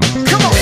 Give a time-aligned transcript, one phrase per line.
[0.00, 0.61] Come on.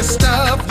[0.00, 0.69] Your stuff,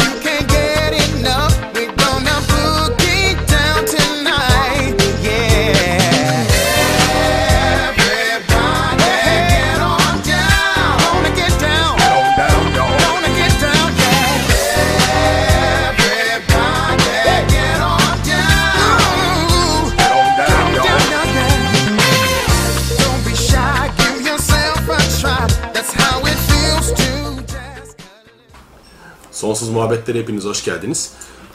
[29.79, 31.11] Muhabbetlere hepiniz hoş geldiniz.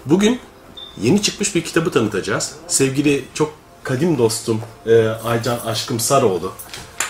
[0.07, 0.41] Bugün
[1.03, 2.53] yeni çıkmış bir kitabı tanıtacağız.
[2.67, 6.53] Sevgili çok kadim dostum e, Aycan Aşkım Sarıoğlu.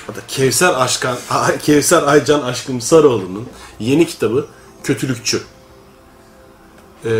[0.06, 1.16] Hatta Kevser, Aşkan,
[1.62, 3.48] Kevser Aycan Aşkım Sarıoğlu'nun
[3.80, 4.46] yeni kitabı
[4.82, 5.42] Kötülükçü.
[7.04, 7.10] E,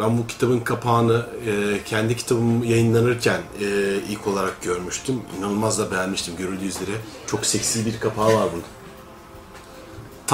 [0.00, 3.66] ben bu kitabın kapağını e, kendi kitabım yayınlanırken e,
[4.08, 5.22] ilk olarak görmüştüm.
[5.38, 6.92] İnanılmaz da beğenmiştim görüldüğü üzere.
[7.26, 8.64] Çok seksi bir kapağı var bunun.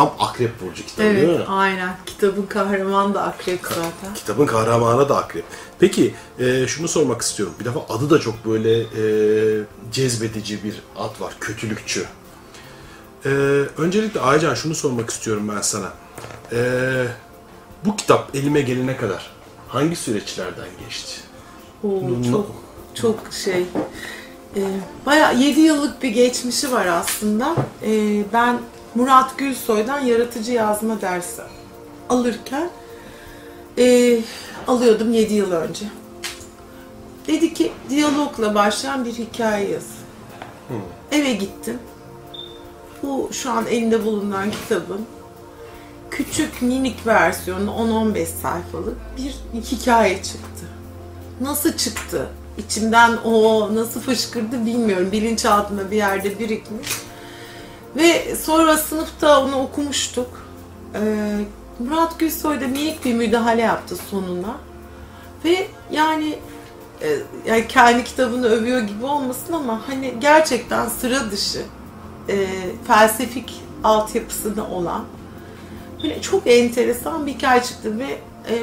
[0.00, 1.34] Tam Akrep Burcu kitabı değil mi?
[1.34, 1.96] Evet, aynen.
[2.06, 4.14] Kitabın kahramanı da akrep zaten.
[4.14, 5.44] Kitabın kahramanı da akrep.
[5.78, 7.54] Peki e, şunu sormak istiyorum.
[7.60, 11.36] Bir defa adı da çok böyle e, cezbedici bir ad var.
[11.40, 12.04] Kötülükçü.
[13.24, 13.28] E,
[13.78, 15.92] öncelikle Aycan şunu sormak istiyorum ben sana.
[16.52, 16.58] E,
[17.84, 19.30] bu kitap elime gelene kadar
[19.68, 21.20] hangi süreçlerden geçti?
[21.84, 22.46] Oo, çok
[22.94, 23.66] çok şey.
[24.56, 24.60] E,
[25.06, 27.54] bayağı 7 yıllık bir geçmişi var aslında.
[27.82, 28.60] E, ben
[28.94, 31.42] Murat Gülsoy'dan yaratıcı yazma dersi
[32.08, 32.70] alırken
[33.78, 34.18] e,
[34.66, 35.86] alıyordum 7 yıl önce.
[37.26, 39.86] Dedi ki diyalogla başlayan bir hikaye yaz.
[41.12, 41.78] Eve gittim.
[43.02, 45.06] Bu şu an elinde bulunan kitabın
[46.10, 50.66] küçük minik versiyonu 10-15 sayfalık bir hikaye çıktı.
[51.40, 52.28] Nasıl çıktı?
[52.58, 55.12] İçimden o nasıl fışkırdı bilmiyorum.
[55.12, 56.88] Bilinçaltımda bir yerde birikmiş.
[57.96, 60.46] Ve sonra sınıfta onu okumuştuk.
[60.94, 61.44] Ee,
[61.78, 64.56] Murat Gülsoy da minik bir müdahale yaptı sonuna.
[65.44, 66.38] Ve yani
[67.02, 71.62] e, yani kendi kitabını övüyor gibi olmasın ama hani gerçekten sıra dışı
[72.28, 72.46] e,
[72.86, 75.04] felsefik altyapısında olan
[76.02, 78.18] böyle çok enteresan bir hikaye çıktı ve
[78.50, 78.54] e,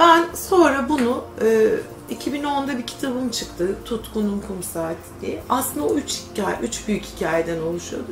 [0.00, 1.68] ben sonra bunu e,
[2.10, 5.42] 2010'da bir kitabım çıktı Tutkunun Kum Saati diye.
[5.48, 8.10] Aslında o üç hikaye, üç büyük hikayeden oluşuyordu.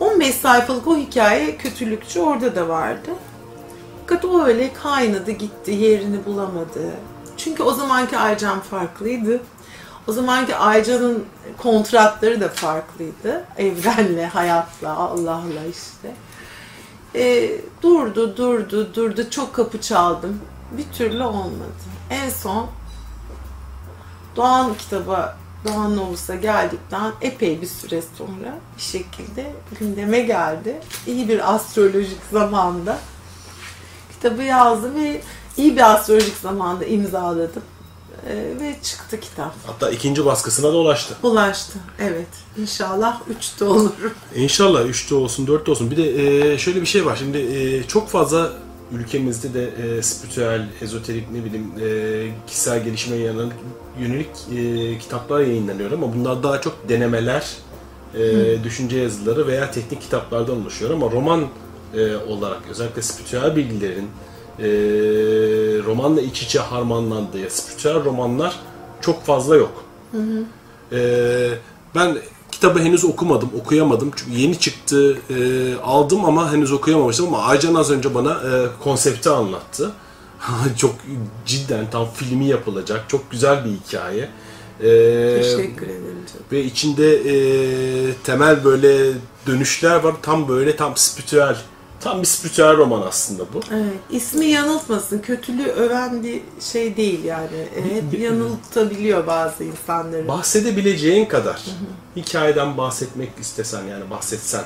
[0.00, 3.10] 15 sayfalık o hikaye kötülükçü orada da vardı.
[4.00, 6.90] Fakat o öyle kaynadı gitti, yerini bulamadı.
[7.36, 9.40] Çünkü o zamanki Aycan farklıydı.
[10.08, 11.24] O zamanki Aycan'ın
[11.58, 13.44] kontratları da farklıydı.
[13.58, 16.14] Evrenle, hayatla, Allah'la işte.
[17.14, 17.50] E,
[17.82, 19.30] durdu, durdu, durdu.
[19.30, 20.40] Çok kapı çaldım.
[20.72, 21.72] Bir türlü olmadı.
[22.10, 22.66] En son
[24.36, 30.80] Doğan kitaba, Doğan Novus'a geldikten epey bir süre sonra bir şekilde gündeme geldi.
[31.06, 32.98] İyi bir astrolojik zamanda
[34.12, 35.22] kitabı yazdım ve
[35.56, 37.62] iyi bir astrolojik zamanda imzaladım.
[38.28, 39.54] Ee, ve çıktı kitap.
[39.66, 41.14] Hatta ikinci baskısına da ulaştı.
[41.22, 41.78] Ulaştı.
[41.98, 42.26] Evet.
[42.58, 44.14] İnşallah üçte olurum.
[44.34, 45.90] İnşallah 3'te olsun 4'te olsun.
[45.90, 47.16] Bir de e, şöyle bir şey var.
[47.16, 48.52] Şimdi e, çok fazla
[48.92, 53.52] ülkemizde de e, spiritüel, ezoterik ne bileyim e, kişisel gelişime yönelik,
[54.00, 57.56] yönelik e, kitaplar yayınlanıyor ama bunlar daha çok denemeler,
[58.14, 61.46] e, düşünce yazıları veya teknik kitaplardan oluşuyor ama roman
[61.94, 64.08] e, olarak özellikle spiritüel bilgilerin
[64.58, 64.66] e,
[65.86, 68.60] romanla iç içe harmanlandığı spiritüel romanlar
[69.00, 69.84] çok fazla yok.
[70.92, 71.50] Ee,
[71.94, 72.16] ben
[72.56, 74.10] kitabı henüz okumadım, okuyamadım.
[74.16, 75.36] Çünkü yeni çıktı, e,
[75.84, 77.26] aldım ama henüz okuyamamıştım.
[77.26, 79.90] Ama Aycan az önce bana e, konsepti anlattı.
[80.76, 80.94] çok
[81.46, 84.28] cidden tam filmi yapılacak, çok güzel bir hikaye.
[84.80, 86.44] Ee, Teşekkür ederim canım.
[86.52, 87.34] ve içinde e,
[88.24, 89.12] temel böyle
[89.46, 90.14] dönüşler var.
[90.22, 91.56] Tam böyle tam spiritüel,
[92.06, 93.60] tam bir spiritüel roman aslında bu.
[93.72, 95.18] Evet, ismi yanıltmasın.
[95.18, 97.56] Kötülüğü öven bir şey değil yani.
[97.76, 100.28] E, Hep yanıltabiliyor bazı insanları.
[100.28, 101.62] Bahsedebileceğin kadar
[102.16, 104.64] hikayeden bahsetmek istesen yani bahsetsen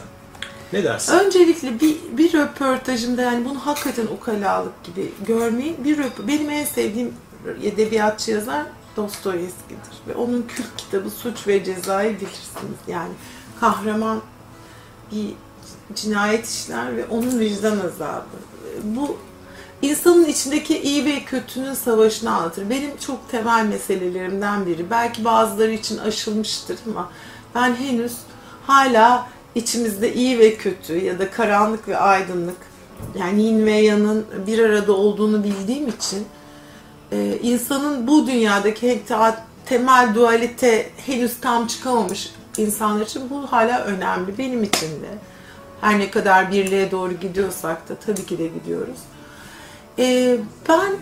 [0.73, 1.13] ne dersin?
[1.13, 5.85] Öncelikle bir, bir röportajımda yani bunu hakikaten ukalalık gibi görmeyin.
[5.85, 7.15] Bir röp benim en sevdiğim
[7.63, 8.63] edebiyatçı yazar
[8.97, 10.09] Dostoyevski'dir.
[10.09, 12.79] Ve onun kült kitabı Suç ve Ceza'yı bilirsiniz.
[12.89, 13.13] Yani
[13.61, 14.21] kahraman
[15.13, 15.35] bir
[15.95, 18.25] cinayet işler ve onun vicdan azabı.
[18.85, 19.17] Bu
[19.83, 22.71] insanın içindeki iyi ve kötünün savaşını anlatır.
[22.71, 24.91] Benim çok temel meselelerimden biri.
[24.91, 27.11] Belki bazıları için aşılmıştır ama
[27.55, 28.13] ben henüz
[28.67, 32.57] hala içimizde iyi ve kötü ya da karanlık ve aydınlık
[33.19, 36.27] yani yin ve yanın bir arada olduğunu bildiğim için
[37.13, 39.35] e, insanın bu dünyadaki te-
[39.67, 44.39] temel dualite henüz tam çıkamamış insanlar için bu hala önemli.
[44.39, 45.30] Benim için de.
[45.81, 48.99] Her ne kadar birliğe doğru gidiyorsak da tabii ki de gidiyoruz.
[49.99, 50.37] E,
[50.69, 50.93] ben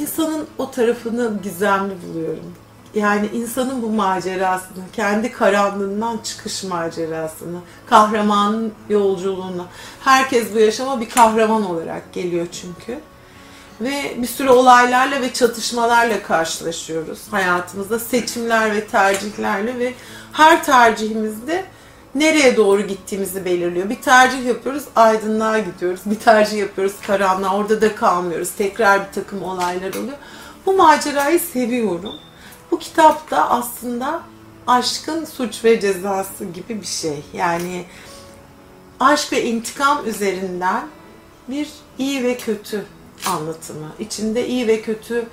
[0.00, 2.54] insanın o tarafını gizemli buluyorum.
[2.94, 9.66] Yani insanın bu macerasını, kendi karanlığından çıkış macerasını, kahramanın yolculuğunu.
[10.00, 13.00] Herkes bu yaşama bir kahraman olarak geliyor çünkü.
[13.80, 17.98] Ve bir sürü olaylarla ve çatışmalarla karşılaşıyoruz hayatımızda.
[17.98, 19.94] Seçimler ve tercihlerle ve
[20.32, 21.64] her tercihimizde
[22.14, 23.90] nereye doğru gittiğimizi belirliyor.
[23.90, 26.00] Bir tercih yapıyoruz, aydınlığa gidiyoruz.
[26.04, 27.56] Bir tercih yapıyoruz, karanlığa.
[27.56, 28.50] Orada da kalmıyoruz.
[28.50, 30.18] Tekrar bir takım olaylar oluyor.
[30.66, 32.14] Bu macerayı seviyorum.
[32.70, 34.22] Bu kitap da aslında
[34.66, 37.24] aşkın suç ve cezası gibi bir şey.
[37.32, 37.84] Yani
[39.00, 40.82] aşk ve intikam üzerinden
[41.48, 41.68] bir
[41.98, 42.84] iyi ve kötü
[43.26, 43.92] anlatımı.
[43.98, 45.26] İçinde iyi ve kötü,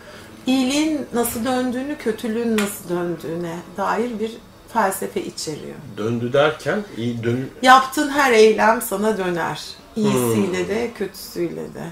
[0.45, 4.37] iyiliğin nasıl döndüğünü, kötülüğün nasıl döndüğüne dair bir
[4.73, 5.75] felsefe içeriyor.
[5.97, 9.61] Döndü derken iyi dön Yaptığın her eylem sana döner.
[9.95, 11.83] İyisiyle de, kötüsüyle de.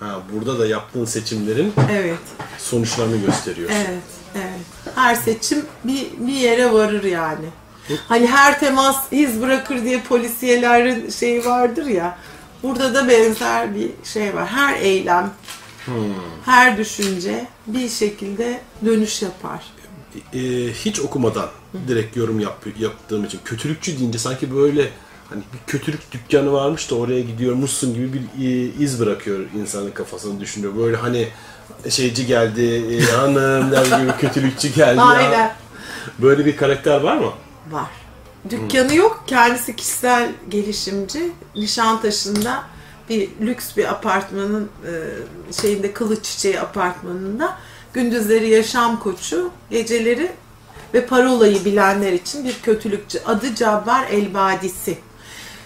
[0.00, 2.18] ha, burada da yaptığın seçimlerin Evet,
[2.58, 3.70] sonuçlarını gösteriyor.
[3.74, 4.02] evet,
[4.34, 4.94] evet.
[4.94, 7.46] Her seçim bir, bir yere varır yani.
[8.08, 12.18] Hani her temas iz bırakır diye polisiyelerin şeyi vardır ya.
[12.62, 14.46] Burada da benzer bir şey var.
[14.46, 15.30] Her eylem,
[16.44, 19.64] her düşünce bir şekilde dönüş yapar.
[20.34, 20.38] Ee,
[20.72, 21.48] hiç okumadan
[21.88, 24.88] direkt yorum yap, yaptığım için kötülükçü deyince sanki böyle
[25.30, 30.40] hani bir kötülük dükkanı varmış da oraya gidiyormuşsun gibi bir e, iz bırakıyor insanın kafasını
[30.40, 30.76] düşünüyor.
[30.76, 31.28] Böyle hani
[31.88, 35.00] şeyci geldi, e, hanım der gibi kötülükçü geldi.
[35.00, 35.52] Aynen.
[36.18, 37.32] Böyle bir karakter var mı?
[37.70, 37.90] Var.
[38.50, 39.24] Dükkanı yok.
[39.26, 41.32] Kendisi kişisel gelişimci.
[41.56, 42.62] Nişantaşı'nda
[43.08, 44.92] bir lüks bir apartmanın e,
[45.52, 47.58] şeyinde kılıç çiçeği apartmanında
[47.92, 50.32] gündüzleri yaşam koçu, geceleri
[50.94, 53.18] ve parolayı bilenler için bir kötülükçü.
[53.26, 54.98] Adı Cabbar Elbadisi.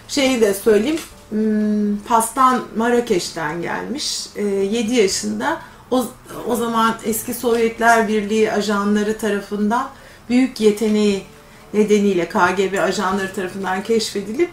[0.07, 0.99] Şeyi de söyleyeyim.
[1.29, 4.25] hmm, Pastan Marrakeş'ten gelmiş.
[4.35, 5.61] 7 yaşında
[5.91, 6.05] o,
[6.47, 9.89] o zaman eski Sovyetler Birliği ajanları tarafından
[10.29, 11.23] büyük yeteneği
[11.73, 14.49] nedeniyle KGB ajanları tarafından keşfedilip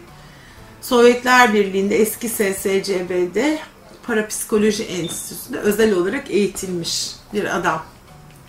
[0.82, 3.58] Sovyetler Birliği'nde eski SSCB'de
[4.02, 7.82] Parapsikoloji Enstitüsü'nde özel olarak eğitilmiş bir adam.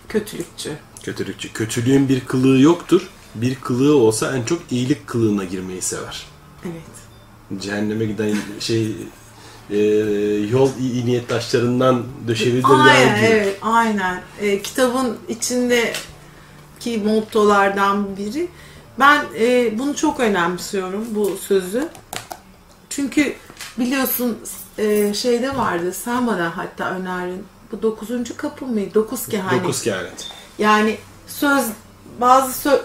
[0.09, 0.77] Kötülükçü.
[1.03, 1.53] Kötülükçü.
[1.53, 3.09] Kötülüğün bir kılığı yoktur.
[3.35, 6.25] Bir kılığı olsa en çok iyilik kılığına girmeyi sever.
[6.65, 7.61] Evet.
[7.61, 8.95] Cehenneme giden şey
[9.69, 9.77] e,
[10.51, 14.21] yol iyi niyet taşlarından döşevilir Aynen, evet, aynen.
[14.41, 18.47] E, kitabın içindeki mottolardan biri.
[18.99, 21.87] Ben e, bunu çok önemsiyorum, bu sözü.
[22.89, 23.33] Çünkü
[23.79, 24.37] biliyorsun
[24.77, 27.45] e, şeyde vardı, sen bana hatta önerdin.
[27.71, 28.93] Bu dokuzuncu kapı mıydı?
[28.93, 29.63] Dokuz kehanet.
[29.63, 30.27] Dokuz kehanet.
[30.57, 31.65] Yani söz,
[32.21, 32.81] bazı söz,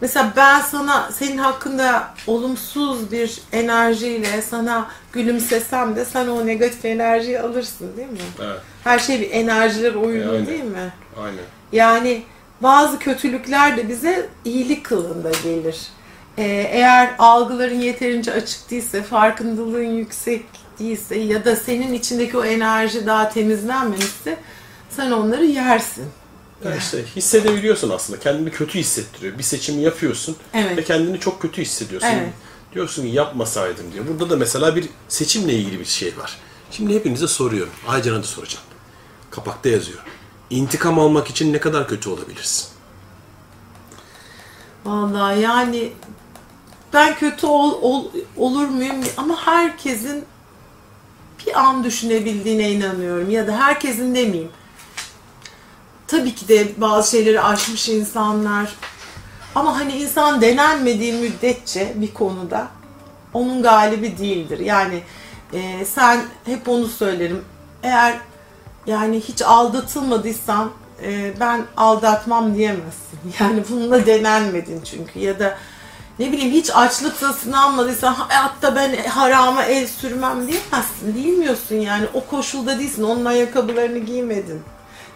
[0.00, 7.40] mesela ben sana senin hakkında olumsuz bir enerjiyle sana gülümsesem de sen o negatif enerjiyi
[7.40, 8.18] alırsın değil mi?
[8.42, 8.60] Evet.
[8.84, 10.46] Her şey bir enerjiler oyunu Aynen.
[10.46, 10.92] değil mi?
[11.22, 11.44] Aynen.
[11.72, 12.22] Yani
[12.60, 15.80] bazı kötülükler de bize iyilik kılığında gelir.
[16.38, 20.44] Ee, eğer algıların yeterince açık değilse, farkındalığın yüksek
[20.82, 24.36] değilse ya da senin içindeki o enerji daha temizlenmemişse
[24.90, 26.04] sen onları yersin.
[26.64, 28.18] Ya işte hissedebiliyorsun aslında.
[28.20, 29.38] Kendini kötü hissettiriyor.
[29.38, 30.76] Bir seçimi yapıyorsun Evet.
[30.76, 32.08] ve kendini çok kötü hissediyorsun.
[32.08, 32.28] Evet.
[32.74, 34.04] Diyorsun ki yapmasaydım diyor.
[34.08, 36.38] Burada da mesela bir seçimle ilgili bir şey var.
[36.70, 37.72] Şimdi hepinize soruyorum.
[37.88, 38.64] Aycan'a da soracağım.
[39.30, 39.98] Kapakta yazıyor.
[40.50, 42.68] İntikam almak için ne kadar kötü olabilirsin?
[44.84, 45.92] Vallahi yani
[46.92, 50.24] ben kötü ol, ol- olur muyum ama herkesin
[51.46, 54.50] bir an düşünebildiğine inanıyorum ya da herkesin demeyeyim.
[56.06, 58.76] Tabii ki de bazı şeyleri aşmış insanlar
[59.54, 62.68] ama hani insan denenmediği müddetçe bir konuda
[63.34, 64.58] onun galibi değildir.
[64.58, 65.02] Yani
[65.52, 67.44] e, sen hep onu söylerim.
[67.82, 68.18] Eğer
[68.86, 70.70] yani hiç aldatılmadıysan
[71.02, 73.02] e, ben aldatmam diyemezsin.
[73.40, 75.58] Yani bununla denenmedin çünkü ya da
[76.22, 81.14] ne bileyim hiç açlıkla sınanmadıysan hayatta ben harama el sürmem diyemezsin.
[81.14, 83.02] Bilmiyorsun yani o koşulda değilsin.
[83.02, 84.62] Onun ayakkabılarını giymedin.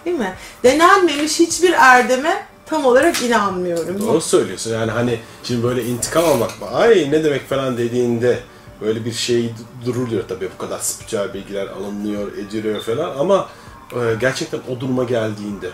[0.04, 0.34] Değil mi?
[0.62, 4.00] Denenmemiş hiçbir erdeme tam olarak inanmıyorum.
[4.00, 6.66] Doğru söylüyorsun yani hani şimdi böyle intikam almak mı?
[6.74, 8.38] Ay ne demek falan dediğinde
[8.80, 13.48] böyle bir şey duruluyor tabii bu kadar spiritüel bilgiler alınıyor, ediliyor falan ama
[13.92, 15.70] e, gerçekten o duruma geldiğinde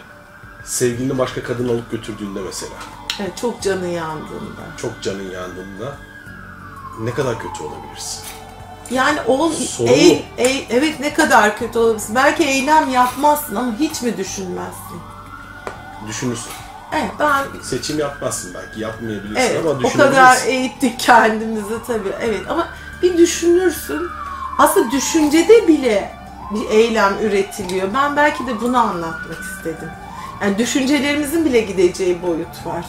[0.64, 2.72] sevgilini başka kadın alıp götürdüğünde mesela
[3.20, 4.62] Evet, çok canı yandığında.
[4.76, 5.96] çok canın yandığında
[7.00, 8.22] ne kadar kötü olabilirsin?
[8.90, 12.14] Yani o Soru ey- ey- evet ne kadar kötü olabilirsin.
[12.14, 15.00] Belki eylem yapmazsın ama hiç mi düşünmezsin?
[16.08, 16.52] Düşünürsün.
[16.92, 19.98] Evet ben Seçim yapmazsın belki, yapmayabilirsin evet ama o düşünebilirsin.
[19.98, 22.12] kadar eğittik kendimizi tabii.
[22.20, 22.68] Evet ama
[23.02, 24.08] bir düşünürsün.
[24.58, 26.14] Aslında düşüncede bile
[26.54, 27.88] bir eylem üretiliyor.
[27.94, 29.90] Ben belki de bunu anlatmak istedim.
[30.42, 32.84] Yani düşüncelerimizin bile gideceği boyut var.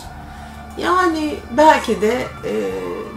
[0.77, 2.71] Yani belki de e,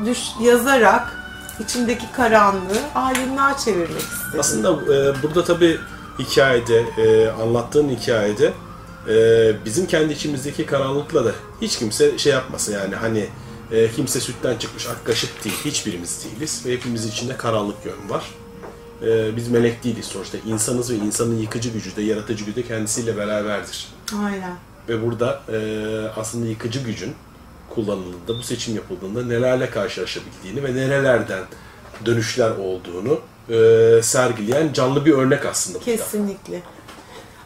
[0.07, 1.17] düş, yazarak
[1.61, 4.41] içimdeki karanlığı aydınlığa çevirmek istedim.
[4.41, 5.79] Aslında e, burada tabii
[6.19, 8.53] hikayede, e, anlattığın hikayede
[9.09, 11.33] e, bizim kendi içimizdeki karanlıkla da
[11.63, 13.29] hiç kimse şey yapmasın yani hani
[13.73, 18.25] e, kimse sütten çıkmış ak kaşık değil, hiçbirimiz değiliz ve hepimizin içinde karanlık yön var.
[19.03, 20.39] E, biz melek değiliz sonuçta.
[20.47, 23.89] insanız ve insanın yıkıcı gücü de, yaratıcı gücü de kendisiyle beraberdir.
[24.25, 24.57] Aynen.
[24.89, 25.59] Ve burada e,
[26.17, 27.15] aslında yıkıcı gücün
[27.77, 31.43] kullanıldığında, bu seçim yapıldığında nelerle karşılaşabildiğini ve nerelerden
[32.07, 35.79] dönüşler olduğunu e, sergileyen canlı bir örnek aslında.
[35.79, 36.63] Kesinlikle.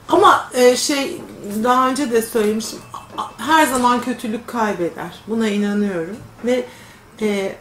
[0.08, 1.20] Ama e, şey
[1.64, 2.78] daha önce de söylemiştim.
[3.38, 5.20] Her zaman kötülük kaybeder.
[5.26, 6.16] Buna inanıyorum.
[6.44, 6.64] Ve
[7.20, 7.56] e,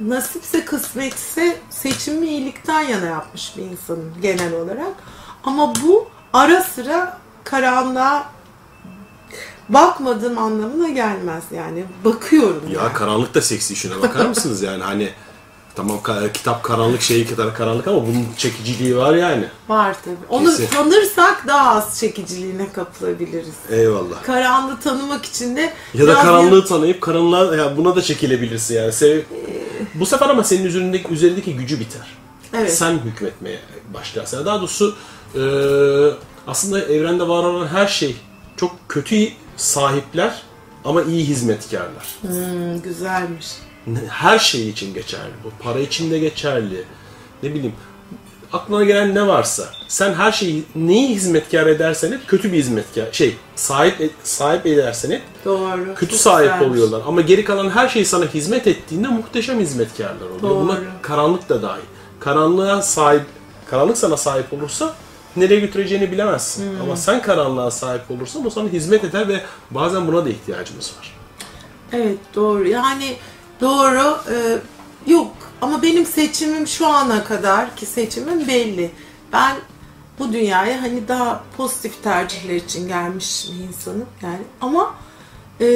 [0.00, 4.92] nasipse kısmetse seçimi iyilikten yana yapmış bir insanım genel olarak.
[5.44, 8.35] Ama bu ara sıra karanlığa
[9.68, 11.84] bakmadığım anlamına gelmez yani.
[12.04, 12.62] Bakıyorum.
[12.72, 12.92] Ya yani.
[12.92, 15.08] karanlık da seksi şuna bakar mısınız yani hani
[15.74, 16.00] tamam
[16.34, 19.44] kitap karanlık şey kadar karanlık ama bunun çekiciliği var yani.
[19.68, 20.16] Var tabii.
[20.28, 20.66] Onu Kesin.
[20.66, 23.54] tanırsak daha az çekiciliğine kapılabiliriz.
[23.70, 24.22] Eyvallah.
[24.22, 28.92] Karanlığı tanımak için de Ya da karanlığı tanıyıp karanlığa ya buna da çekilebilirsin yani.
[28.92, 29.22] Sev-
[29.94, 32.16] bu sefer ama senin üzerindeki üzerindeki gücü biter.
[32.54, 32.74] Evet.
[32.74, 33.58] Sen hükmetmeye
[33.94, 34.46] başlarsın.
[34.46, 34.96] Daha doğrusu
[35.34, 35.42] e,
[36.46, 38.16] aslında evrende var olan her şey
[38.56, 40.42] çok kötü sahipler
[40.84, 42.06] ama iyi hizmetkarlar.
[42.20, 43.46] Hmm, güzelmiş.
[44.08, 45.32] Her şey için geçerli.
[45.44, 46.84] Bu para için de geçerli.
[47.42, 47.74] Ne bileyim
[48.52, 53.36] aklına gelen ne varsa sen her şeyi neyi hizmetkar edersen et kötü bir hizmetkar şey
[53.56, 55.94] sahip sahip edersen et Doğru.
[55.94, 56.68] kötü sahip güzelmiş.
[56.68, 57.02] oluyorlar.
[57.06, 60.42] Ama geri kalan her şey sana hizmet ettiğinde muhteşem hizmetkarlar oluyor.
[60.42, 60.60] Doğru.
[60.60, 61.82] Buna karanlık da dahil.
[62.20, 63.22] Karanlığa sahip,
[63.70, 64.94] karanlık sana sahip olursa
[65.36, 66.72] nereye götüreceğini bilemezsin.
[66.72, 66.80] Hmm.
[66.80, 69.40] Ama sen karanlığa sahip olursan o sana hizmet eder ve
[69.70, 71.16] bazen buna da ihtiyacımız var.
[71.92, 72.68] Evet doğru.
[72.68, 73.16] Yani
[73.60, 74.18] doğru.
[74.34, 74.58] e,
[75.12, 78.90] yok ama benim seçimim şu ana kadar ki seçimim belli.
[79.32, 79.56] Ben
[80.18, 84.42] bu dünyaya hani daha pozitif tercihler için gelmiş bir insanım yani.
[84.60, 84.94] Ama
[85.60, 85.66] e,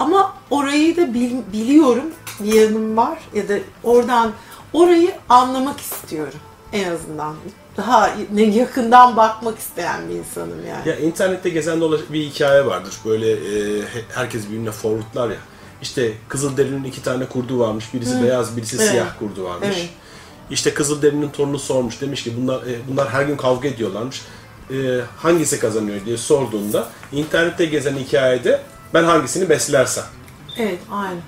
[0.00, 2.04] ama orayı da bil- biliyorum.
[2.40, 4.32] Bir yanım var ya da oradan
[4.72, 6.38] orayı anlamak istiyorum
[6.72, 7.34] en azından.
[7.76, 10.88] Daha ne yakından bakmak isteyen bir insanım yani.
[10.88, 12.94] Ya internette gezen dolaşan bir hikaye vardır.
[13.04, 15.36] Böyle e, he- herkes birbirine forwardlar ya.
[15.82, 17.94] İşte Kızılderili'nin iki tane kurdu varmış.
[17.94, 18.90] Birisi beyaz, birisi Evet.
[18.90, 19.68] siyah kurdu varmış.
[19.76, 19.88] Evet.
[20.50, 22.00] İşte Kızılderili'nin torunu sormuş.
[22.00, 24.22] Demiş ki bunlar e, bunlar her gün kavga ediyorlarmış.
[24.70, 24.74] E,
[25.16, 28.60] hangisi kazanıyor diye sorduğunda internette gezen hikayede
[28.94, 30.04] ben hangisini beslersem.
[30.58, 31.18] Evet aynı.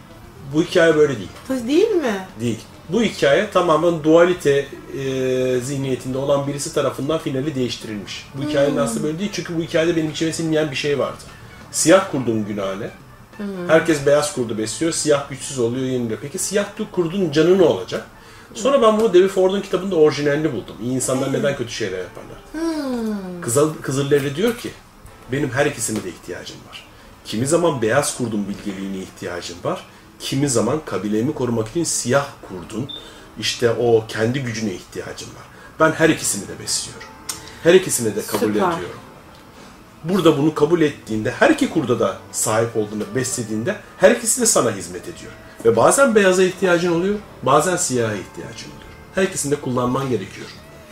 [0.55, 1.28] Bu hikaye böyle değil.
[1.69, 2.26] Değil mi?
[2.40, 2.61] Değil.
[2.88, 4.66] Bu hikaye tamamen dualite
[4.99, 8.26] e, zihniyetinde olan birisi tarafından finali değiştirilmiş.
[8.35, 11.18] Bu hikayenin aslında böyle değil çünkü bu hikayede benim içime sinmeyen bir şey vardı.
[11.73, 12.90] Siyah kurdun günahı ne?
[13.68, 16.18] Herkes beyaz kurdu besliyor, siyah güçsüz oluyor, yeniliyor.
[16.23, 18.07] Peki siyah kurdun canı ne olacak?
[18.54, 20.76] Sonra ben bunu David Ford'un kitabında orijinalini buldum.
[20.83, 22.38] İyi insanlar neden kötü şeyler yaparlar?
[23.42, 24.71] Kızıl, Kızılderili diyor ki,
[25.33, 26.87] benim her ikisine de ihtiyacım var.
[27.25, 29.85] Kimi zaman beyaz kurdun bilgeliğine ihtiyacım var.
[30.19, 32.91] Kimi zaman kabilemi korumak için siyah kurdun,
[33.39, 35.45] işte o kendi gücüne ihtiyacım var.
[35.81, 37.09] Ben her ikisini de besliyorum.
[37.63, 38.51] Her ikisini de kabul Süper.
[38.59, 39.01] ediyorum.
[40.05, 44.71] Burada bunu kabul ettiğinde, her iki kurda da sahip olduğunu beslediğinde her ikisi de sana
[44.71, 45.33] hizmet ediyor.
[45.65, 48.91] Ve bazen beyaza ihtiyacın oluyor, bazen siyaha ihtiyacın oluyor.
[49.15, 50.47] Her ikisini de kullanman gerekiyor.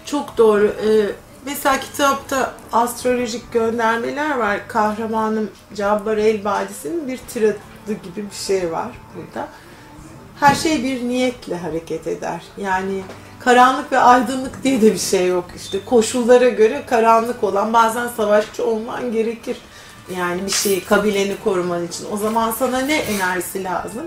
[0.07, 0.67] Çok doğru.
[0.67, 1.11] Ee,
[1.47, 4.69] mesela kitapta astrolojik göndermeler var.
[4.69, 7.19] Kahramanım Cabbar El-Badisi'nin bir
[7.87, 9.49] tiradı gibi bir şey var burada.
[10.41, 12.43] Her şey bir niyetle hareket eder.
[12.57, 13.03] Yani
[13.41, 15.85] karanlık ve aydınlık diye de bir şey yok işte.
[15.85, 19.57] Koşullara göre karanlık olan bazen savaşçı olman gerekir.
[20.17, 22.07] Yani bir şeyi kabileni koruman için.
[22.13, 24.07] O zaman sana ne enerjisi lazım?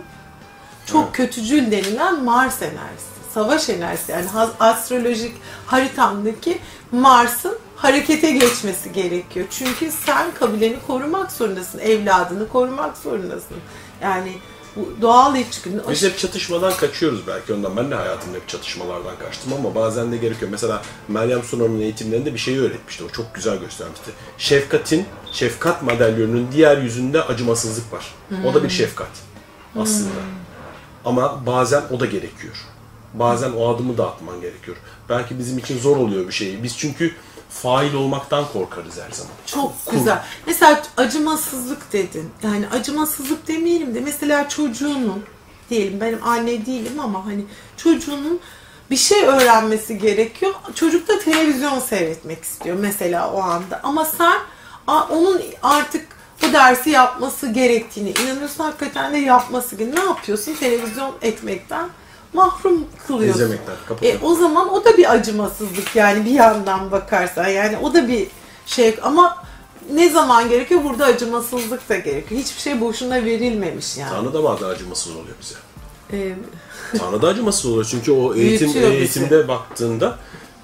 [0.86, 3.10] Çok kötücül denilen Mars enerjisi.
[3.34, 4.12] Savaş enerjisi.
[4.12, 4.26] Yani
[4.60, 6.60] astrolojik haritamdaki
[6.92, 9.46] Mars'ın harekete geçmesi gerekiyor.
[9.50, 13.58] Çünkü sen kabileni korumak zorundasın, evladını korumak zorundasın.
[14.02, 14.38] Yani
[14.76, 15.84] bu doğal içgüdü.
[15.90, 17.78] Biz hep çatışmadan kaçıyoruz belki ondan.
[17.78, 20.52] Ben de hayatımda hep çatışmalardan kaçtım ama bazen de gerekiyor.
[20.52, 23.04] Mesela Meryem Sunar'ın eğitimlerinde bir şeyi öğretmişti.
[23.04, 24.12] O çok güzel göstermişti.
[24.38, 28.14] Şefkatin, şefkat madalyonunun diğer yüzünde acımasızlık var.
[28.46, 29.12] O da bir şefkat
[29.80, 30.20] aslında.
[31.06, 32.56] Ama bazen o da gerekiyor.
[33.14, 34.78] Bazen o adımı da atman gerekiyor.
[35.10, 36.64] Belki bizim için zor oluyor bir şey.
[36.64, 37.16] Biz çünkü
[37.50, 39.32] fail olmaktan korkarız her zaman.
[39.46, 40.24] Çok güzel.
[40.46, 42.32] Mesela acımasızlık dedin.
[42.44, 45.24] Yani acımasızlık demeyelim de mesela çocuğunun
[45.70, 47.46] diyelim benim anne değilim ama hani
[47.77, 48.39] çocuğunun
[48.91, 50.53] bir şey öğrenmesi gerekiyor.
[50.75, 53.79] Çocuk da televizyon seyretmek istiyor mesela o anda.
[53.84, 54.38] Ama sen
[54.88, 56.08] onun artık
[56.41, 60.06] bu dersi yapması gerektiğini inanıyorsun hakikaten de yapması gerekiyor.
[60.06, 60.53] Ne yapıyorsun?
[60.56, 61.89] Televizyon etmekten
[62.34, 63.56] mahrum kılıyorsun.
[64.02, 68.28] E, o zaman o da bir acımasızlık yani bir yandan bakarsan yani o da bir
[68.66, 69.44] şey ama
[69.94, 70.84] ne zaman gerekiyor?
[70.84, 72.42] Burada acımasızlık da gerekiyor.
[72.42, 74.10] Hiçbir şey boşuna verilmemiş yani.
[74.10, 75.56] Tanrı da bazen acımasız oluyor bize.
[76.14, 76.34] Ee,
[76.98, 78.98] Tanrı da acımasız oluyor çünkü o eğitim Büyütüyor bizi.
[78.98, 80.18] eğitimde baktığında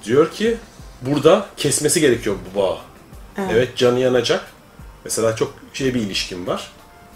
[0.04, 0.58] diyor ki
[1.02, 2.78] burada kesmesi gerekiyor bu bağı.
[3.38, 3.78] Evet, Evet.
[3.78, 4.46] canı yanacak.
[5.06, 6.72] Mesela çok şey bir ilişkin var.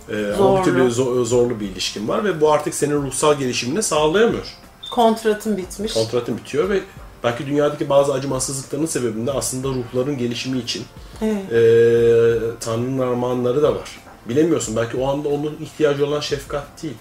[0.09, 0.63] Bir Zorlu.
[0.63, 4.45] türlü zo- zorlu bir ilişkin var ve bu artık senin ruhsal gelişimini sağlayamıyor.
[4.91, 5.93] kontratın bitmiş.
[5.93, 6.81] Kontratın bitiyor ve
[7.23, 10.85] belki dünyadaki bazı acımasızlıkların sebebinde aslında ruhların gelişimi için
[11.21, 11.51] Evet.
[11.51, 13.99] ee, Tanrı'nın armağanları da var.
[14.29, 16.93] Bilemiyorsun belki o anda onun ihtiyacı olan şefkat değil.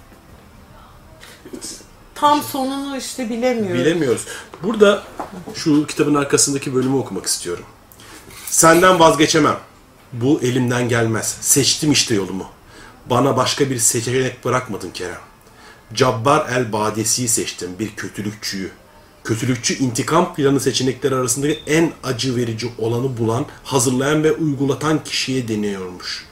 [2.15, 3.75] Tam sonunu işte bilemiyorum.
[3.83, 4.25] Bilemiyoruz.
[4.63, 5.03] Burada
[5.55, 7.65] şu kitabın arkasındaki bölümü okumak istiyorum.
[8.47, 9.57] Senden vazgeçemem.
[10.13, 11.37] Bu elimden gelmez.
[11.41, 12.45] Seçtim işte yolumu.
[13.11, 15.21] Bana başka bir seçenek bırakmadın Kerem.
[15.95, 18.71] Cabbar el Badesi'yi seçtim, bir kötülükçüyü.
[19.25, 26.27] Kötülükçü intikam planı seçenekleri arasındaki en acı verici olanı bulan, hazırlayan ve uygulatan kişiye deniyormuş.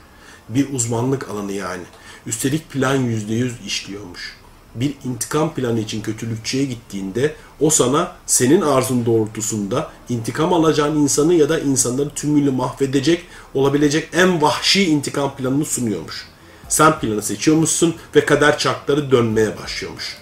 [0.49, 1.82] Bir uzmanlık alanı yani.
[2.26, 4.36] Üstelik plan yüzde yüz işliyormuş
[4.80, 11.49] bir intikam planı için kötülükçüye gittiğinde o sana senin arzun doğrultusunda intikam alacağın insanı ya
[11.49, 16.26] da insanları tümüyle mahvedecek olabilecek en vahşi intikam planını sunuyormuş.
[16.69, 20.17] Sen planı seçiyormuşsun ve kader çarkları dönmeye başlıyormuş.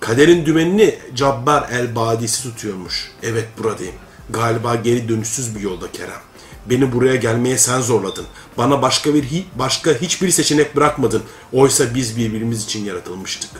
[0.00, 3.10] Kaderin dümenini Cabbar el Badisi tutuyormuş.
[3.22, 3.94] Evet buradayım.
[4.30, 6.20] Galiba geri dönüşsüz bir yolda Kerem.
[6.66, 8.24] Beni buraya gelmeye sen zorladın.
[8.58, 11.22] Bana başka bir başka hiçbir seçenek bırakmadın.
[11.52, 13.50] Oysa biz birbirimiz için yaratılmıştık.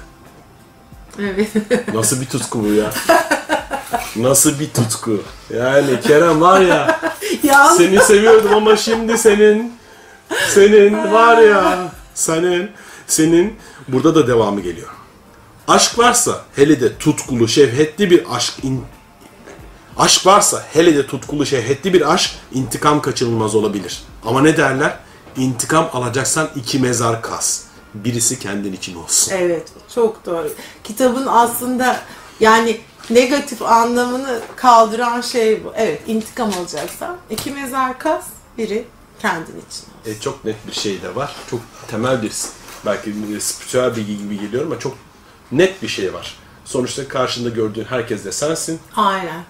[1.19, 1.49] Evet.
[1.95, 2.93] Nasıl bir tutku bu ya?
[4.17, 5.23] Nasıl bir tutku?
[5.57, 7.01] Yani Kerem var ya
[7.43, 9.73] ya seni seviyordum ama şimdi senin
[10.49, 12.71] senin var ya senin
[13.07, 13.57] senin
[13.89, 14.89] burada da devamı geliyor.
[15.69, 18.85] Aşk varsa hele de tutkulu şevhetli bir aşk in-
[19.99, 24.03] Aşk varsa hele de tutkulu şevhetli bir aşk intikam kaçınılmaz olabilir.
[24.25, 24.99] Ama ne derler?
[25.37, 27.65] İntikam alacaksan iki mezar kaz.
[27.95, 29.33] Birisi kendin için olsun.
[29.37, 30.53] Evet, çok doğru.
[30.85, 32.01] Kitabın aslında
[32.41, 35.73] yani negatif anlamını kaldıran şey bu.
[35.77, 38.25] Evet, intikam alacaksan iki mezar kaz,
[38.59, 38.85] biri
[39.21, 39.88] kendin için.
[40.07, 41.35] E, çok net bir şey de var.
[41.51, 42.33] Çok temel bir
[42.87, 44.97] belki bir spiritüel bilgi gibi geliyor ama çok
[45.53, 46.37] net bir şey var.
[46.65, 48.81] Sonuçta karşında gördüğün herkes de sensin.
[48.97, 49.45] Aynen.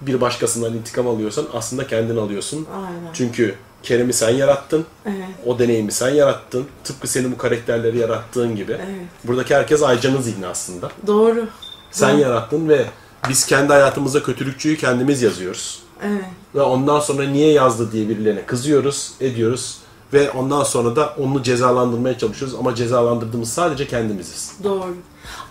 [0.00, 2.66] Bir başkasından intikam alıyorsan aslında kendin alıyorsun.
[2.74, 3.12] Aynen.
[3.12, 4.86] Çünkü Kerem'i sen yarattın.
[5.06, 5.28] Evet.
[5.46, 6.66] O deneyimi sen yarattın.
[6.84, 8.72] Tıpkı senin bu karakterleri yarattığın gibi.
[8.72, 9.08] Evet.
[9.24, 10.90] Buradaki herkes Aycan'ın zihni aslında.
[11.06, 11.48] Doğru.
[11.90, 12.20] Sen Doğru.
[12.20, 12.86] yarattın ve
[13.28, 15.82] biz kendi hayatımızda kötülükçüyü kendimiz yazıyoruz.
[16.02, 16.24] Evet.
[16.54, 19.78] Ve ondan sonra niye yazdı diye birilerine kızıyoruz, ediyoruz.
[20.12, 22.58] Ve ondan sonra da onu cezalandırmaya çalışıyoruz.
[22.58, 24.52] Ama cezalandırdığımız sadece kendimiziz.
[24.64, 24.96] Doğru.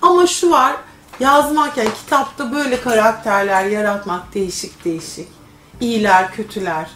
[0.02, 0.76] Ama şu var,
[1.20, 5.28] yazmak yani kitapta böyle karakterler yaratmak değişik değişik.
[5.82, 6.90] İyiler, kötüler,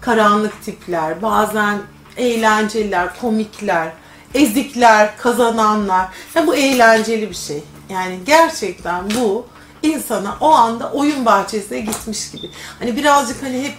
[0.00, 1.78] karanlık tipler, bazen
[2.16, 3.92] eğlenceliler, komikler,
[4.34, 6.08] ezikler, kazananlar.
[6.34, 7.62] Ya bu eğlenceli bir şey.
[7.88, 9.46] Yani gerçekten bu
[9.82, 12.50] insana o anda oyun bahçesine gitmiş gibi.
[12.78, 13.74] Hani birazcık hani hep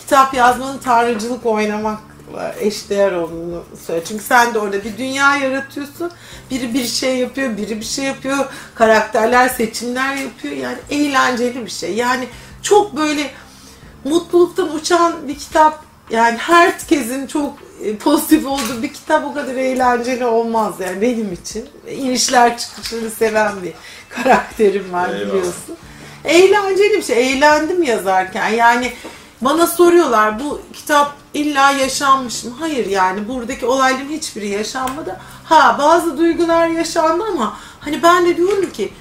[0.00, 4.06] kitap yazmanın tanrıcılık oynamakla eşdeğer olduğunu söylüyor.
[4.08, 6.10] Çünkü sen de orada bir dünya yaratıyorsun.
[6.50, 8.46] Biri bir şey yapıyor, biri bir şey yapıyor.
[8.74, 10.56] Karakterler seçimler yapıyor.
[10.56, 11.94] Yani eğlenceli bir şey.
[11.94, 12.28] Yani
[12.62, 13.30] çok böyle
[14.04, 15.84] mutluluktan uçan bir kitap.
[16.10, 21.68] Yani herkesin çok e, pozitif olduğu bir kitap o kadar eğlenceli olmaz yani benim için.
[21.88, 23.72] İnişler çıkışları seven bir
[24.22, 25.26] karakterim var Eyvallah.
[25.26, 25.76] biliyorsun.
[26.24, 27.32] Eğlenceli bir şey.
[27.32, 28.48] Eğlendim yazarken.
[28.48, 28.92] Yani
[29.40, 32.50] bana soruyorlar bu kitap illa yaşanmış mı?
[32.58, 35.16] Hayır yani buradaki olayların hiçbiri yaşanmadı.
[35.44, 38.92] Ha bazı duygular yaşandı ama hani ben de diyorum ki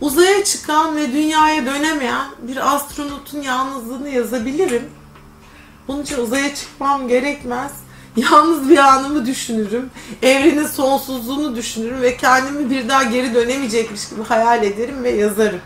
[0.00, 4.90] uzaya çıkan ve dünyaya dönemeyen bir astronotun yalnızlığını yazabilirim.
[5.88, 7.72] Bunun için uzaya çıkmam gerekmez.
[8.16, 9.90] Yalnız bir anımı düşünürüm.
[10.22, 15.60] Evrenin sonsuzluğunu düşünürüm ve kendimi bir daha geri dönemeyecekmiş gibi hayal ederim ve yazarım.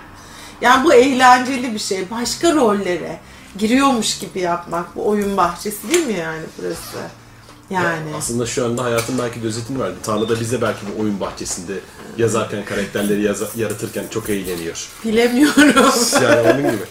[0.61, 2.11] Yani bu eğlenceli bir şey.
[2.11, 3.21] Başka rollere
[3.59, 4.97] giriyormuş gibi yapmak.
[4.97, 6.97] Bu oyun bahçesi değil mi yani burası?
[7.71, 8.15] Yani.
[8.19, 9.95] Aslında şu anda hayatın belki de özetini verdi.
[10.03, 11.73] Tarlada bize belki bu oyun bahçesinde
[12.19, 14.89] yazarken, karakterleri yaza- yaratırken çok eğleniyor.
[15.05, 15.91] Bilemiyorum.
[16.23, 16.83] Yani onun gibi.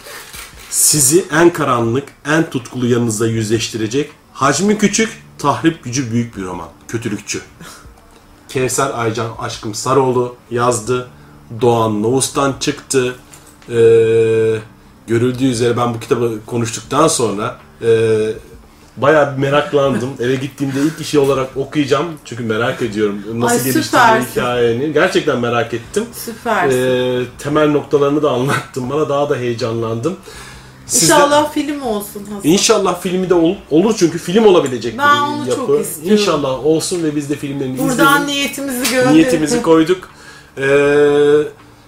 [0.70, 5.08] Sizi en karanlık, en tutkulu yanınızda yüzleştirecek, hacmi küçük,
[5.46, 6.68] tahrip gücü büyük bir roman.
[6.88, 7.40] Kötülükçü.
[8.48, 11.08] Kevser Aycan Aşkım Saroğlu yazdı.
[11.60, 13.14] Doğan Novus'tan çıktı.
[13.68, 13.74] Ee,
[15.06, 17.88] görüldüğü üzere ben bu kitabı konuştuktan sonra e,
[18.96, 20.10] bayağı bir meraklandım.
[20.20, 22.06] Eve gittiğimde ilk işi olarak okuyacağım.
[22.24, 24.30] Çünkü merak ediyorum nasıl süpersin.
[24.30, 24.92] hikayeni.
[24.92, 26.04] Gerçekten merak ettim.
[26.12, 26.78] Süpersin.
[26.78, 29.08] Ee, temel noktalarını da anlattım bana.
[29.08, 30.16] Daha da heyecanlandım.
[30.86, 32.40] Siz de- İnşallah film olsun Hasan.
[32.50, 35.56] İnşallah filmi de ol- olur çünkü film olabilecek Ben bir onu yapı.
[35.66, 36.12] çok istiyorum.
[36.20, 38.26] İnşallah olsun ve biz de filmlerini Buradan izleyelim.
[38.26, 39.14] niyetimizi gönderelim.
[39.14, 40.08] Niyetimizi koyduk.
[40.58, 41.42] Ee,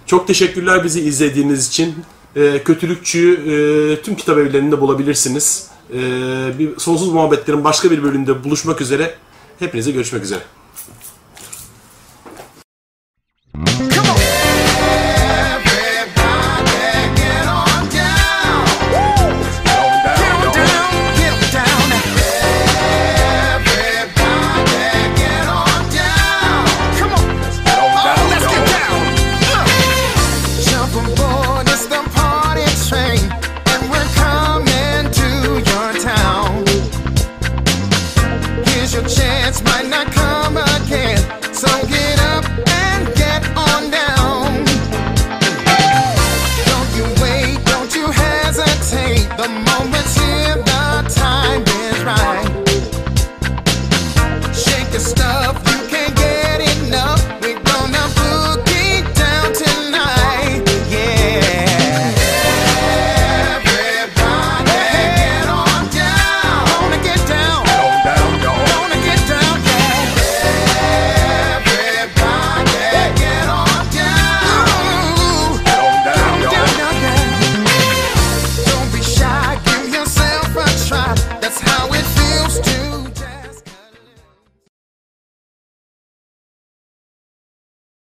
[0.07, 1.95] çok teşekkürler bizi izlediğiniz için.
[2.37, 5.67] Ee, Kötülükçü'yü e, tüm kitap evlerinde bulabilirsiniz.
[5.93, 5.99] Ee,
[6.59, 9.15] bir Sonsuz Muhabbetlerin başka bir bölümünde buluşmak üzere.
[9.59, 10.41] Hepinize görüşmek üzere.